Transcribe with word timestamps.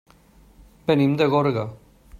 Venim 0.89 1.15
de 1.21 1.29
Gorga. 1.35 1.69